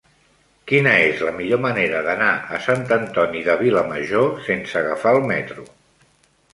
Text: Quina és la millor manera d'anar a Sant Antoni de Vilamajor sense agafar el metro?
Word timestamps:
Quina 0.69 0.93
és 1.09 1.21
la 1.27 1.33
millor 1.41 1.61
manera 1.65 2.01
d'anar 2.09 2.31
a 2.57 2.63
Sant 2.69 2.83
Antoni 2.99 3.45
de 3.51 3.61
Vilamajor 3.63 4.35
sense 4.51 4.83
agafar 4.85 5.17
el 5.21 5.27
metro? 5.37 5.73